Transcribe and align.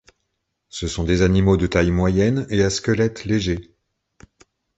Ce 0.69 0.87
sont 0.87 1.03
des 1.03 1.21
animaux 1.21 1.57
de 1.57 1.67
taille 1.67 1.91
moyenne 1.91 2.47
et 2.49 2.63
à 2.63 2.71
squelette 2.71 3.23
léger. 3.23 3.71